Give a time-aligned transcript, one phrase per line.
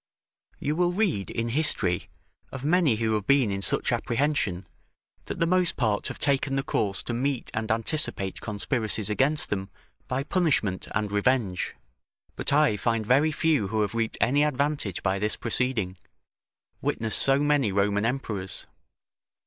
[0.57, 2.09] You will read in history,
[2.51, 4.65] of many who have been in such apprehension,
[5.25, 9.69] that the most part have taken the course to meet and anticipate conspiracies against them
[10.07, 11.75] by punishment and revenge;
[12.35, 15.99] but I find very few who have reaped any advantage by this proceeding;
[16.81, 18.65] witness so many Roman emperors.